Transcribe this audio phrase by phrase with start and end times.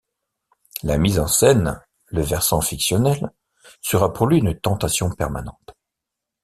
[0.81, 3.31] La mise en scène, le versant fictionnel,
[3.83, 5.75] sera pour lui une tentation permanente.